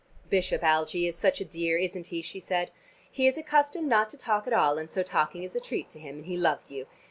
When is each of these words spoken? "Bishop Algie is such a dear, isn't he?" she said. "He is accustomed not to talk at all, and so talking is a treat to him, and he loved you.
"Bishop 0.31 0.63
Algie 0.63 1.05
is 1.05 1.15
such 1.15 1.39
a 1.41 1.45
dear, 1.45 1.77
isn't 1.77 2.07
he?" 2.07 2.23
she 2.23 2.39
said. 2.39 2.71
"He 3.11 3.27
is 3.27 3.37
accustomed 3.37 3.87
not 3.87 4.09
to 4.09 4.17
talk 4.17 4.47
at 4.47 4.53
all, 4.53 4.79
and 4.79 4.89
so 4.89 5.03
talking 5.03 5.43
is 5.43 5.55
a 5.55 5.59
treat 5.59 5.91
to 5.91 5.99
him, 5.99 6.15
and 6.15 6.25
he 6.25 6.37
loved 6.37 6.71
you. 6.71 6.87